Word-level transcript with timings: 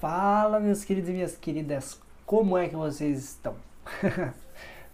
Fala, 0.00 0.60
meus 0.60 0.84
queridos 0.84 1.10
e 1.10 1.12
minhas 1.12 1.36
queridas, 1.36 2.00
como 2.24 2.56
é 2.56 2.68
que 2.68 2.76
vocês 2.76 3.18
estão? 3.18 3.56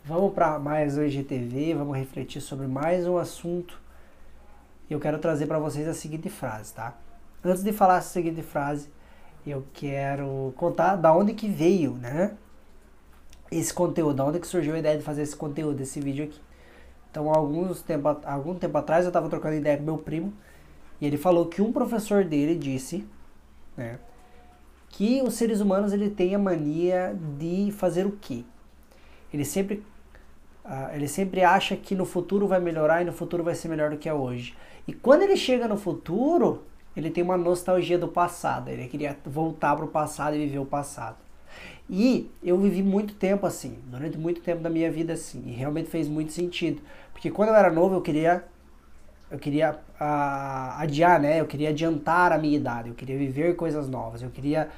vamos 0.02 0.32
para 0.32 0.58
mais 0.58 0.96
um 0.96 1.02
IGTV, 1.02 1.74
vamos 1.74 1.94
refletir 1.94 2.40
sobre 2.40 2.66
mais 2.66 3.06
um 3.06 3.18
assunto. 3.18 3.78
Eu 4.88 4.98
quero 4.98 5.18
trazer 5.18 5.44
para 5.44 5.58
vocês 5.58 5.86
a 5.86 5.92
seguinte 5.92 6.30
frase, 6.30 6.72
tá? 6.72 6.94
Antes 7.44 7.62
de 7.62 7.70
falar 7.70 7.98
a 7.98 8.00
seguinte 8.00 8.40
frase, 8.40 8.88
eu 9.46 9.66
quero 9.74 10.54
contar 10.56 10.96
da 10.96 11.14
onde 11.14 11.34
que 11.34 11.50
veio, 11.50 11.92
né? 11.92 12.34
Esse 13.50 13.74
conteúdo, 13.74 14.14
da 14.14 14.24
onde 14.24 14.40
que 14.40 14.46
surgiu 14.46 14.74
a 14.74 14.78
ideia 14.78 14.96
de 14.96 15.04
fazer 15.04 15.20
esse 15.20 15.36
conteúdo, 15.36 15.82
esse 15.82 16.00
vídeo 16.00 16.24
aqui. 16.24 16.40
Então, 17.10 17.28
alguns 17.28 17.82
tempo, 17.82 18.08
algum 18.24 18.54
tempo 18.54 18.78
atrás 18.78 19.04
eu 19.04 19.10
estava 19.10 19.28
trocando 19.28 19.56
ideia 19.56 19.76
com 19.76 19.82
meu 19.82 19.98
primo 19.98 20.32
e 20.98 21.06
ele 21.06 21.18
falou 21.18 21.44
que 21.44 21.60
um 21.60 21.74
professor 21.74 22.24
dele 22.24 22.56
disse, 22.56 23.06
né? 23.76 23.98
Que 24.96 25.20
os 25.22 25.34
seres 25.34 25.60
humanos 25.60 25.92
ele 25.92 26.08
tem 26.08 26.36
a 26.36 26.38
mania 26.38 27.16
de 27.36 27.72
fazer 27.72 28.06
o 28.06 28.12
quê? 28.12 28.44
Ele 29.32 29.44
sempre 29.44 29.82
uh, 30.64 30.94
ele 30.94 31.08
sempre 31.08 31.42
acha 31.42 31.76
que 31.76 31.96
no 31.96 32.04
futuro 32.04 32.46
vai 32.46 32.60
melhorar 32.60 33.02
e 33.02 33.04
no 33.04 33.12
futuro 33.12 33.42
vai 33.42 33.56
ser 33.56 33.66
melhor 33.68 33.90
do 33.90 33.96
que 33.96 34.08
é 34.08 34.14
hoje. 34.14 34.54
E 34.86 34.92
quando 34.92 35.22
ele 35.22 35.36
chega 35.36 35.66
no 35.66 35.76
futuro, 35.76 36.62
ele 36.96 37.10
tem 37.10 37.24
uma 37.24 37.36
nostalgia 37.36 37.98
do 37.98 38.06
passado. 38.06 38.68
Ele 38.68 38.86
queria 38.86 39.16
voltar 39.26 39.74
para 39.74 39.84
o 39.84 39.88
passado 39.88 40.36
e 40.36 40.46
viver 40.46 40.60
o 40.60 40.66
passado. 40.66 41.16
E 41.90 42.30
eu 42.40 42.56
vivi 42.56 42.80
muito 42.80 43.14
tempo 43.14 43.46
assim, 43.46 43.76
durante 43.86 44.16
muito 44.16 44.42
tempo 44.42 44.62
da 44.62 44.70
minha 44.70 44.92
vida 44.92 45.12
assim, 45.12 45.42
e 45.46 45.50
realmente 45.50 45.90
fez 45.90 46.08
muito 46.08 46.32
sentido, 46.32 46.80
porque 47.12 47.30
quando 47.30 47.50
eu 47.50 47.54
era 47.54 47.70
novo 47.70 47.94
eu 47.94 48.00
queria 48.00 48.44
eu 49.30 49.38
queria 49.38 49.72
uh, 49.72 50.80
adiar, 50.80 51.20
né? 51.20 51.40
Eu 51.40 51.46
queria 51.46 51.70
adiantar 51.70 52.32
a 52.32 52.38
minha 52.38 52.56
idade, 52.56 52.88
eu 52.88 52.94
queria 52.94 53.16
viver 53.16 53.56
coisas 53.56 53.88
novas, 53.88 54.22
eu 54.22 54.30
queria 54.30 54.68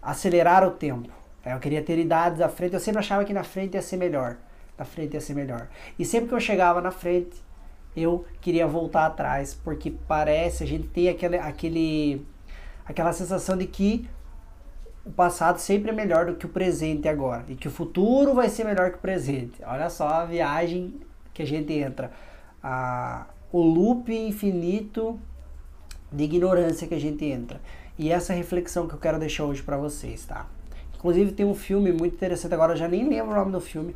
acelerar 0.00 0.66
o 0.66 0.72
tempo. 0.72 1.10
Eu 1.44 1.58
queria 1.58 1.82
ter 1.82 1.98
idades 1.98 2.40
à 2.40 2.48
frente, 2.48 2.74
eu 2.74 2.80
sempre 2.80 3.00
achava 3.00 3.24
que 3.24 3.32
na 3.32 3.42
frente 3.42 3.74
ia 3.74 3.82
ser 3.82 3.96
melhor. 3.96 4.36
Na 4.78 4.84
frente 4.84 5.14
ia 5.14 5.20
ser 5.20 5.34
melhor. 5.34 5.68
E 5.98 6.04
sempre 6.04 6.28
que 6.28 6.34
eu 6.34 6.40
chegava 6.40 6.80
na 6.80 6.90
frente, 6.90 7.42
eu 7.96 8.24
queria 8.40 8.66
voltar 8.66 9.06
atrás, 9.06 9.54
porque 9.54 9.90
parece, 9.90 10.64
a 10.64 10.66
gente 10.66 10.88
tem 10.88 11.08
aquele, 11.08 11.36
aquele, 11.36 12.26
aquela 12.86 13.12
sensação 13.12 13.56
de 13.56 13.66
que 13.66 14.08
o 15.04 15.10
passado 15.10 15.58
sempre 15.58 15.90
é 15.90 15.92
melhor 15.92 16.26
do 16.26 16.36
que 16.36 16.46
o 16.46 16.48
presente 16.48 17.08
agora. 17.08 17.44
E 17.48 17.56
que 17.56 17.68
o 17.68 17.70
futuro 17.70 18.34
vai 18.34 18.48
ser 18.48 18.64
melhor 18.64 18.90
que 18.90 18.96
o 18.96 19.00
presente. 19.00 19.62
Olha 19.64 19.90
só 19.90 20.08
a 20.08 20.24
viagem 20.24 20.94
que 21.34 21.42
a 21.42 21.46
gente 21.46 21.72
entra. 21.72 22.10
A, 22.62 23.26
o 23.52 23.60
loop 23.60 24.10
infinito 24.10 25.20
de 26.10 26.24
ignorância 26.24 26.88
que 26.88 26.94
a 26.94 27.00
gente 27.00 27.24
entra. 27.24 27.60
E 27.98 28.10
essa 28.10 28.32
reflexão 28.32 28.88
que 28.88 28.94
eu 28.94 28.98
quero 28.98 29.18
deixar 29.18 29.44
hoje 29.44 29.62
para 29.62 29.76
vocês, 29.76 30.24
tá? 30.24 30.46
Inclusive 30.94 31.32
tem 31.32 31.44
um 31.44 31.54
filme 31.54 31.92
muito 31.92 32.14
interessante, 32.14 32.54
agora 32.54 32.72
eu 32.72 32.76
já 32.76 32.88
nem 32.88 33.08
lembro 33.08 33.32
o 33.32 33.34
nome 33.34 33.52
do 33.52 33.60
filme, 33.60 33.94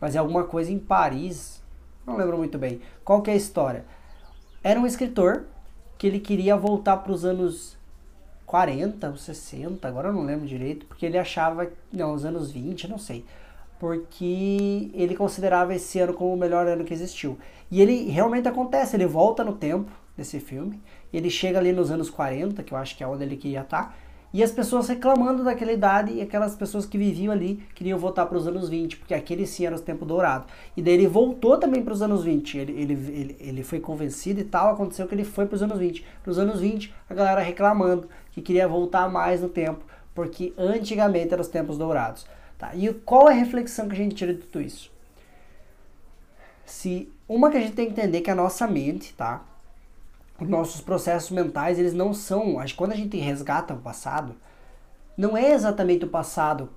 mas 0.00 0.14
é 0.14 0.18
alguma 0.18 0.44
coisa 0.44 0.72
em 0.72 0.78
Paris, 0.78 1.62
não 2.06 2.16
lembro 2.16 2.38
muito 2.38 2.56
bem. 2.56 2.80
Qual 3.04 3.20
que 3.20 3.30
é 3.30 3.34
a 3.34 3.36
história? 3.36 3.84
Era 4.62 4.80
um 4.80 4.86
escritor 4.86 5.44
que 5.98 6.06
ele 6.06 6.20
queria 6.20 6.56
voltar 6.56 6.98
para 6.98 7.12
os 7.12 7.24
anos 7.24 7.76
40 8.46 9.10
ou 9.10 9.16
60, 9.16 9.86
agora 9.86 10.08
eu 10.08 10.12
não 10.12 10.24
lembro 10.24 10.46
direito, 10.46 10.86
porque 10.86 11.04
ele 11.04 11.18
achava, 11.18 11.68
não, 11.92 12.14
os 12.14 12.24
anos 12.24 12.50
20, 12.50 12.88
não 12.88 12.98
sei, 12.98 13.24
porque 13.78 14.90
ele 14.94 15.14
considerava 15.14 15.74
esse 15.74 15.98
ano 15.98 16.14
como 16.14 16.32
o 16.32 16.36
melhor 16.36 16.66
ano 16.66 16.84
que 16.84 16.94
existiu. 16.94 17.38
E 17.70 17.82
ele 17.82 18.08
realmente 18.08 18.48
acontece, 18.48 18.96
ele 18.96 19.06
volta 19.06 19.44
no 19.44 19.52
tempo 19.52 19.90
desse 20.16 20.40
filme, 20.40 20.80
ele 21.12 21.28
chega 21.28 21.58
ali 21.58 21.72
nos 21.72 21.90
anos 21.90 22.08
40, 22.08 22.62
que 22.62 22.72
eu 22.72 22.78
acho 22.78 22.96
que 22.96 23.04
é 23.04 23.06
onde 23.06 23.24
ele 23.24 23.36
queria 23.36 23.60
estar, 23.60 23.96
e 24.32 24.42
as 24.42 24.50
pessoas 24.50 24.88
reclamando 24.88 25.44
daquela 25.44 25.72
idade 25.72 26.12
e 26.12 26.20
aquelas 26.20 26.54
pessoas 26.54 26.84
que 26.84 26.98
viviam 26.98 27.32
ali 27.32 27.62
queriam 27.74 27.98
voltar 27.98 28.26
para 28.26 28.36
os 28.36 28.46
anos 28.46 28.68
20, 28.68 28.98
porque 28.98 29.14
aquele 29.14 29.46
sim 29.46 29.64
era 29.64 29.74
os 29.74 29.80
tempos 29.80 30.06
dourados. 30.06 30.46
E 30.76 30.82
daí 30.82 30.94
ele 30.94 31.06
voltou 31.06 31.56
também 31.56 31.82
para 31.82 31.94
os 31.94 32.02
anos 32.02 32.24
20. 32.24 32.58
Ele, 32.58 32.72
ele, 32.72 32.92
ele, 32.92 33.36
ele 33.40 33.62
foi 33.62 33.80
convencido 33.80 34.40
e 34.40 34.44
tal, 34.44 34.74
aconteceu 34.74 35.06
que 35.06 35.14
ele 35.14 35.24
foi 35.24 35.46
para 35.46 35.54
os 35.54 35.62
anos 35.62 35.78
20. 35.78 36.04
Nos 36.26 36.38
anos 36.38 36.60
20, 36.60 36.92
a 37.08 37.14
galera 37.14 37.40
reclamando 37.40 38.08
que 38.32 38.42
queria 38.42 38.68
voltar 38.68 39.08
mais 39.08 39.40
no 39.40 39.48
tempo, 39.48 39.82
porque 40.14 40.52
antigamente 40.58 41.32
eram 41.32 41.40
os 41.40 41.48
tempos 41.48 41.78
dourados. 41.78 42.26
Tá? 42.58 42.74
E 42.74 42.92
qual 42.92 43.28
é 43.28 43.32
a 43.32 43.36
reflexão 43.36 43.88
que 43.88 43.94
a 43.94 43.98
gente 43.98 44.14
tira 44.14 44.32
de 44.32 44.40
tudo 44.40 44.62
isso? 44.62 44.90
Se 46.64 47.12
uma 47.28 47.50
que 47.50 47.56
a 47.56 47.60
gente 47.60 47.74
tem 47.74 47.86
que 47.86 47.92
entender 47.92 48.20
que 48.20 48.30
a 48.30 48.34
nossa 48.34 48.66
mente, 48.66 49.14
tá? 49.14 49.44
Os 50.40 50.48
nossos 50.48 50.80
processos 50.80 51.30
mentais, 51.30 51.78
eles 51.78 51.94
não 51.94 52.12
são, 52.12 52.58
acho 52.58 52.74
quando 52.74 52.92
a 52.92 52.96
gente 52.96 53.16
resgata 53.16 53.74
o 53.74 53.78
passado, 53.78 54.34
não 55.16 55.36
é 55.36 55.52
exatamente 55.52 56.04
o 56.04 56.08
passado, 56.08 56.68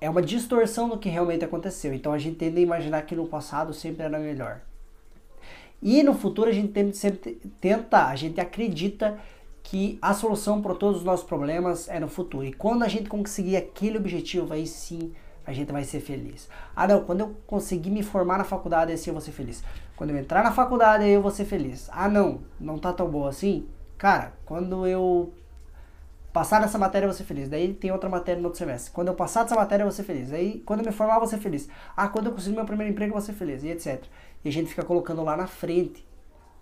é 0.00 0.08
uma 0.08 0.22
distorção 0.22 0.88
do 0.88 0.98
que 0.98 1.08
realmente 1.08 1.44
aconteceu. 1.44 1.92
Então 1.92 2.12
a 2.12 2.18
gente 2.18 2.36
tende 2.36 2.58
a 2.58 2.62
imaginar 2.62 3.02
que 3.02 3.14
no 3.14 3.26
passado 3.26 3.74
sempre 3.74 4.04
era 4.04 4.18
melhor. 4.18 4.60
E 5.82 6.02
no 6.02 6.14
futuro 6.14 6.48
a 6.48 6.52
gente 6.52 6.72
tenta, 6.72 6.96
tenta, 7.60 8.06
a 8.06 8.16
gente 8.16 8.40
acredita 8.40 9.18
que 9.62 9.98
a 10.00 10.14
solução 10.14 10.60
para 10.60 10.74
todos 10.74 10.98
os 10.98 11.04
nossos 11.04 11.26
problemas 11.26 11.88
é 11.88 12.00
no 12.00 12.08
futuro. 12.08 12.44
E 12.44 12.52
quando 12.52 12.82
a 12.82 12.88
gente 12.88 13.08
conseguir 13.08 13.56
aquele 13.56 13.98
objetivo, 13.98 14.52
aí 14.52 14.66
sim 14.66 15.12
a 15.46 15.52
gente 15.52 15.72
vai 15.72 15.84
ser 15.84 16.00
feliz. 16.00 16.48
Ah, 16.74 16.86
não, 16.86 17.04
quando 17.04 17.20
eu 17.20 17.36
conseguir 17.46 17.90
me 17.90 18.02
formar 18.02 18.38
na 18.38 18.44
faculdade, 18.44 18.92
assim 18.92 19.10
eu 19.10 19.14
vou 19.14 19.20
ser 19.20 19.32
feliz. 19.32 19.62
Quando 19.96 20.10
eu 20.10 20.18
entrar 20.18 20.42
na 20.42 20.52
faculdade, 20.52 21.04
aí 21.04 21.12
eu 21.12 21.22
vou 21.22 21.30
ser 21.30 21.44
feliz. 21.44 21.88
Ah, 21.92 22.08
não, 22.08 22.40
não 22.58 22.78
tá 22.78 22.92
tão 22.92 23.08
boa 23.08 23.28
assim? 23.28 23.66
Cara, 23.98 24.32
quando 24.46 24.86
eu 24.86 25.32
passar 26.32 26.60
nessa 26.60 26.78
matéria, 26.78 27.04
eu 27.04 27.10
vou 27.10 27.16
ser 27.16 27.24
feliz. 27.24 27.48
Daí 27.48 27.74
tem 27.74 27.90
outra 27.90 28.08
matéria 28.08 28.40
no 28.40 28.46
outro 28.46 28.58
semestre. 28.58 28.92
Quando 28.92 29.08
eu 29.08 29.14
passar 29.14 29.42
dessa 29.42 29.54
matéria, 29.54 29.82
eu 29.82 29.86
vou 29.86 29.94
ser 29.94 30.04
feliz. 30.04 30.32
Aí, 30.32 30.62
quando 30.64 30.80
eu 30.80 30.86
me 30.86 30.92
formar, 30.92 31.14
eu 31.14 31.20
vou 31.20 31.28
ser 31.28 31.38
feliz. 31.38 31.68
Ah, 31.96 32.08
quando 32.08 32.26
eu 32.26 32.32
conseguir 32.32 32.56
meu 32.56 32.64
primeiro 32.64 32.92
emprego, 32.92 33.10
eu 33.10 33.18
vou 33.18 33.22
ser 33.22 33.32
feliz. 33.32 33.62
E 33.62 33.68
etc. 33.68 34.04
E 34.44 34.48
a 34.48 34.52
gente 34.52 34.68
fica 34.68 34.84
colocando 34.84 35.22
lá 35.22 35.36
na 35.36 35.46
frente. 35.46 36.06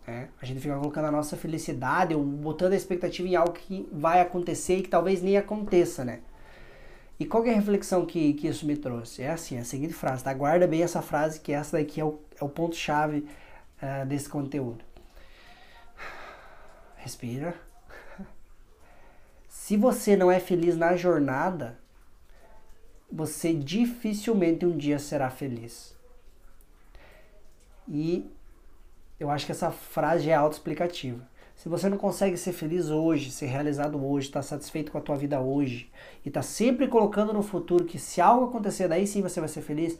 Né? 0.08 0.30
A 0.41 0.46
gente 0.46 0.58
fica 0.58 0.74
colocando 0.74 1.04
a 1.04 1.10
nossa 1.10 1.36
felicidade 1.36 2.14
ou 2.14 2.24
botando 2.24 2.72
a 2.72 2.76
expectativa 2.76 3.28
em 3.28 3.36
algo 3.36 3.52
que 3.52 3.86
vai 3.92 4.22
acontecer 4.22 4.78
e 4.78 4.82
que 4.82 4.88
talvez 4.88 5.20
nem 5.20 5.36
aconteça, 5.36 6.02
né? 6.02 6.20
E 7.20 7.26
qual 7.26 7.44
é 7.44 7.50
a 7.50 7.54
reflexão 7.54 8.06
que, 8.06 8.32
que 8.32 8.48
isso 8.48 8.64
me 8.64 8.74
trouxe? 8.74 9.22
É 9.22 9.30
assim, 9.30 9.56
é 9.56 9.60
a 9.60 9.64
seguinte 9.64 9.92
frase, 9.92 10.24
tá? 10.24 10.32
Guarda 10.32 10.66
bem 10.66 10.82
essa 10.82 11.02
frase, 11.02 11.41
que 11.41 11.52
essa 11.52 11.76
daqui 11.76 12.00
é 12.00 12.04
o, 12.04 12.19
é 12.41 12.42
o 12.42 12.48
ponto-chave 12.48 13.28
uh, 13.82 14.06
desse 14.06 14.30
conteúdo. 14.30 14.82
Respira. 16.96 17.54
Se 19.46 19.76
você 19.76 20.16
não 20.16 20.30
é 20.30 20.40
feliz 20.40 20.75
na 20.75 20.96
jornada, 20.96 21.78
você 23.12 23.52
dificilmente 23.52 24.64
um 24.64 24.75
dia 24.75 24.98
será 24.98 25.28
feliz. 25.28 25.94
E 27.86 28.30
eu 29.18 29.30
acho 29.30 29.46
que 29.46 29.52
essa 29.52 29.70
frase 29.70 30.30
é 30.30 30.34
autoexplicativa. 30.34 31.26
Se 31.54 31.68
você 31.68 31.88
não 31.88 31.98
consegue 31.98 32.36
ser 32.36 32.52
feliz 32.52 32.88
hoje, 32.88 33.32
ser 33.32 33.46
realizado 33.46 34.00
hoje, 34.04 34.28
estar 34.28 34.40
tá 34.40 34.46
satisfeito 34.46 34.92
com 34.92 34.98
a 34.98 35.00
tua 35.00 35.16
vida 35.16 35.40
hoje 35.40 35.90
e 36.24 36.30
tá 36.30 36.40
sempre 36.40 36.86
colocando 36.86 37.32
no 37.32 37.42
futuro 37.42 37.84
que 37.84 37.98
se 37.98 38.20
algo 38.20 38.46
acontecer 38.46 38.86
daí 38.86 39.06
sim 39.08 39.20
você 39.22 39.40
vai 39.40 39.48
ser 39.48 39.62
feliz, 39.62 39.98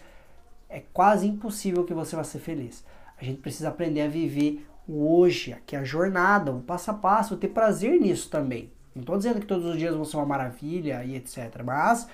é 0.69 0.81
quase 0.93 1.27
impossível 1.27 1.85
que 1.85 1.93
você 1.93 2.15
vá 2.15 2.23
ser 2.23 2.39
feliz. 2.39 2.85
A 3.21 3.25
gente 3.25 3.41
precisa 3.41 3.71
aprender 3.71 4.03
a 4.03 4.09
viver 4.09 4.65
o 4.87 5.19
hoje, 5.19 5.53
aqui 5.53 5.75
a 5.75 5.83
jornada, 5.83 6.53
o 6.53 6.61
passo 6.61 6.93
a 6.93 6.95
passo, 6.95 7.37
ter 7.37 7.49
prazer 7.49 8.01
nisso 8.01 8.31
também. 8.31 8.71
Não 8.95 9.01
estou 9.01 9.17
dizendo 9.17 9.41
que 9.41 9.47
todos 9.47 9.67
os 9.67 9.77
dias 9.77 9.95
vão 9.95 10.05
ser 10.05 10.17
uma 10.17 10.27
maravilha 10.27 11.05
e 11.05 11.17
etc, 11.17 11.63
mas 11.65 12.09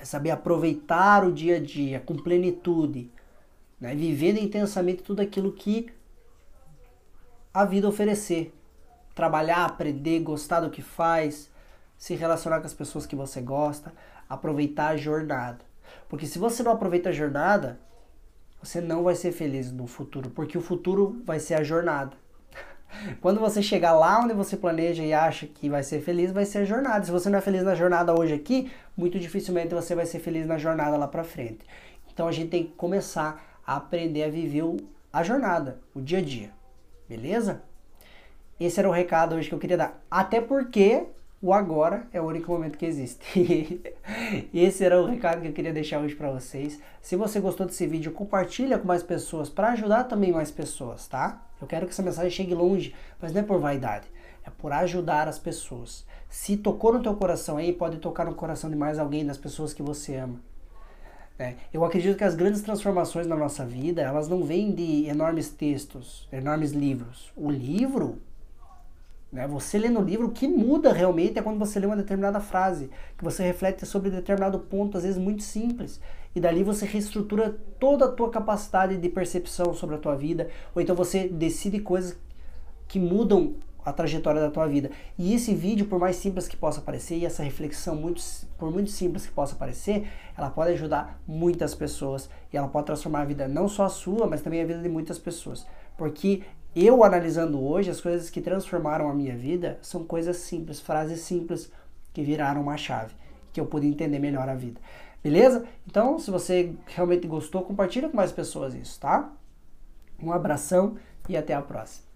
é 0.00 0.04
saber 0.04 0.30
aproveitar 0.30 1.26
o 1.26 1.32
dia 1.32 1.56
a 1.56 1.60
dia 1.60 2.00
com 2.00 2.16
plenitude, 2.16 3.10
né? 3.80 3.94
vivendo 3.94 4.38
intensamente 4.38 5.02
tudo 5.02 5.20
aquilo 5.20 5.52
que 5.52 5.90
a 7.52 7.64
vida 7.64 7.88
oferecer. 7.88 8.54
Trabalhar, 9.14 9.64
aprender, 9.64 10.20
gostar 10.20 10.60
do 10.60 10.70
que 10.70 10.82
faz, 10.82 11.50
se 11.98 12.14
relacionar 12.14 12.60
com 12.60 12.66
as 12.66 12.74
pessoas 12.74 13.06
que 13.06 13.16
você 13.16 13.40
gosta, 13.40 13.92
aproveitar 14.28 14.88
a 14.88 14.96
jornada. 14.96 15.58
Porque 16.08 16.26
se 16.26 16.38
você 16.38 16.62
não 16.62 16.72
aproveita 16.72 17.08
a 17.08 17.12
jornada, 17.12 17.80
você 18.62 18.80
não 18.80 19.02
vai 19.02 19.14
ser 19.14 19.32
feliz 19.32 19.72
no 19.72 19.86
futuro, 19.86 20.30
porque 20.30 20.56
o 20.56 20.60
futuro 20.60 21.20
vai 21.24 21.40
ser 21.40 21.54
a 21.54 21.64
jornada. 21.64 22.16
Quando 23.20 23.40
você 23.40 23.62
chegar 23.62 23.92
lá 23.92 24.20
onde 24.20 24.32
você 24.32 24.56
planeja 24.56 25.02
e 25.02 25.12
acha 25.12 25.46
que 25.46 25.68
vai 25.68 25.82
ser 25.82 26.00
feliz, 26.00 26.30
vai 26.30 26.44
ser 26.44 26.58
a 26.58 26.64
jornada. 26.64 27.04
Se 27.04 27.10
você 27.10 27.28
não 27.28 27.38
é 27.38 27.42
feliz 27.42 27.62
na 27.62 27.74
jornada 27.74 28.18
hoje 28.18 28.34
aqui, 28.34 28.70
muito 28.96 29.18
dificilmente 29.18 29.74
você 29.74 29.94
vai 29.94 30.06
ser 30.06 30.20
feliz 30.20 30.46
na 30.46 30.58
jornada 30.58 30.96
lá 30.96 31.08
para 31.08 31.24
frente. 31.24 31.66
Então 32.12 32.28
a 32.28 32.32
gente 32.32 32.50
tem 32.50 32.64
que 32.64 32.72
começar 32.72 33.49
aprender 33.76 34.24
a 34.24 34.28
viver 34.28 34.64
a 35.12 35.22
jornada, 35.22 35.80
o 35.94 36.00
dia 36.00 36.18
a 36.18 36.22
dia. 36.22 36.50
Beleza? 37.08 37.62
Esse 38.58 38.80
era 38.80 38.88
o 38.88 38.92
recado 38.92 39.34
hoje 39.34 39.48
que 39.48 39.54
eu 39.54 39.58
queria 39.58 39.76
dar. 39.76 40.02
Até 40.10 40.40
porque 40.40 41.06
o 41.40 41.54
agora 41.54 42.06
é 42.12 42.20
o 42.20 42.26
único 42.26 42.50
momento 42.52 42.76
que 42.76 42.84
existe. 42.84 43.80
Esse 44.52 44.84
era 44.84 45.00
o 45.00 45.06
recado 45.06 45.40
que 45.40 45.48
eu 45.48 45.52
queria 45.52 45.72
deixar 45.72 46.00
hoje 46.00 46.14
para 46.14 46.30
vocês. 46.30 46.80
Se 47.00 47.16
você 47.16 47.40
gostou 47.40 47.64
desse 47.64 47.86
vídeo, 47.86 48.12
compartilha 48.12 48.78
com 48.78 48.86
mais 48.86 49.02
pessoas 49.02 49.48
para 49.48 49.70
ajudar 49.70 50.04
também 50.04 50.32
mais 50.32 50.50
pessoas, 50.50 51.06
tá? 51.06 51.46
Eu 51.60 51.66
quero 51.66 51.86
que 51.86 51.92
essa 51.92 52.02
mensagem 52.02 52.30
chegue 52.30 52.54
longe, 52.54 52.94
mas 53.20 53.32
não 53.32 53.40
é 53.40 53.44
por 53.44 53.60
vaidade. 53.60 54.06
é 54.44 54.50
por 54.50 54.72
ajudar 54.72 55.28
as 55.28 55.38
pessoas. 55.38 56.04
Se 56.28 56.56
tocou 56.56 56.92
no 56.92 57.02
teu 57.02 57.14
coração 57.14 57.56
aí, 57.56 57.72
pode 57.72 57.98
tocar 57.98 58.24
no 58.24 58.34
coração 58.34 58.68
de 58.68 58.76
mais 58.76 58.98
alguém, 58.98 59.24
das 59.24 59.38
pessoas 59.38 59.72
que 59.72 59.82
você 59.82 60.16
ama. 60.16 60.40
É, 61.40 61.54
eu 61.72 61.82
acredito 61.86 62.18
que 62.18 62.24
as 62.24 62.34
grandes 62.34 62.60
transformações 62.60 63.26
na 63.26 63.34
nossa 63.34 63.64
vida, 63.64 64.02
elas 64.02 64.28
não 64.28 64.44
vêm 64.44 64.74
de 64.74 65.06
enormes 65.06 65.48
textos, 65.48 66.28
enormes 66.30 66.72
livros. 66.72 67.32
O 67.34 67.50
livro, 67.50 68.18
né, 69.32 69.48
você 69.48 69.78
lê 69.78 69.88
no 69.88 70.02
livro, 70.02 70.26
o 70.26 70.32
que 70.32 70.46
muda 70.46 70.92
realmente 70.92 71.38
é 71.38 71.42
quando 71.42 71.58
você 71.58 71.80
lê 71.80 71.86
uma 71.86 71.96
determinada 71.96 72.40
frase, 72.40 72.90
que 73.16 73.24
você 73.24 73.42
reflete 73.42 73.86
sobre 73.86 74.10
determinado 74.10 74.58
ponto, 74.58 74.98
às 74.98 75.02
vezes 75.02 75.16
muito 75.16 75.42
simples. 75.42 75.98
E 76.34 76.40
dali 76.40 76.62
você 76.62 76.84
reestrutura 76.84 77.58
toda 77.78 78.04
a 78.04 78.12
tua 78.12 78.28
capacidade 78.28 78.98
de 78.98 79.08
percepção 79.08 79.72
sobre 79.72 79.96
a 79.96 79.98
tua 79.98 80.16
vida, 80.16 80.50
ou 80.74 80.82
então 80.82 80.94
você 80.94 81.26
decide 81.26 81.80
coisas 81.80 82.18
que 82.86 83.00
mudam 83.00 83.54
a 83.84 83.92
trajetória 83.92 84.40
da 84.40 84.50
tua 84.50 84.66
vida. 84.66 84.90
E 85.18 85.34
esse 85.34 85.54
vídeo, 85.54 85.86
por 85.86 85.98
mais 85.98 86.16
simples 86.16 86.48
que 86.48 86.56
possa 86.56 86.80
parecer, 86.80 87.16
e 87.16 87.26
essa 87.26 87.42
reflexão, 87.42 87.94
muito, 87.96 88.22
por 88.58 88.70
muito 88.70 88.90
simples 88.90 89.26
que 89.26 89.32
possa 89.32 89.54
parecer, 89.54 90.08
ela 90.36 90.50
pode 90.50 90.72
ajudar 90.72 91.20
muitas 91.26 91.74
pessoas 91.74 92.28
e 92.52 92.56
ela 92.56 92.68
pode 92.68 92.86
transformar 92.86 93.22
a 93.22 93.24
vida 93.24 93.48
não 93.48 93.68
só 93.68 93.84
a 93.84 93.88
sua, 93.88 94.26
mas 94.26 94.42
também 94.42 94.62
a 94.62 94.66
vida 94.66 94.80
de 94.80 94.88
muitas 94.88 95.18
pessoas. 95.18 95.66
Porque 95.96 96.42
eu 96.74 97.02
analisando 97.02 97.60
hoje, 97.62 97.90
as 97.90 98.00
coisas 98.00 98.30
que 98.30 98.40
transformaram 98.40 99.08
a 99.08 99.14
minha 99.14 99.36
vida 99.36 99.78
são 99.82 100.04
coisas 100.04 100.36
simples, 100.36 100.80
frases 100.80 101.20
simples 101.20 101.70
que 102.12 102.22
viraram 102.22 102.62
uma 102.62 102.76
chave, 102.76 103.14
que 103.52 103.60
eu 103.60 103.66
pude 103.66 103.86
entender 103.86 104.18
melhor 104.18 104.48
a 104.48 104.54
vida. 104.54 104.80
Beleza? 105.22 105.64
Então, 105.86 106.18
se 106.18 106.30
você 106.30 106.74
realmente 106.86 107.26
gostou, 107.26 107.62
compartilha 107.62 108.08
com 108.08 108.16
mais 108.16 108.32
pessoas 108.32 108.74
isso, 108.74 108.98
tá? 108.98 109.32
Um 110.22 110.32
abração 110.32 110.96
e 111.28 111.36
até 111.36 111.54
a 111.54 111.60
próxima. 111.60 112.09